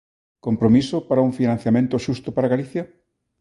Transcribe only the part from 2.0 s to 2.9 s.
xusto para Galicia?